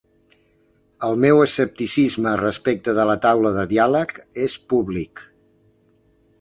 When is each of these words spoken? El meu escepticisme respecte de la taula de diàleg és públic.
El 1.07 1.19
meu 1.25 1.41
escepticisme 1.43 2.33
respecte 2.41 2.97
de 3.01 3.07
la 3.11 3.19
taula 3.27 3.53
de 3.61 3.69
diàleg 3.77 4.17
és 4.49 4.59
públic. 4.75 5.27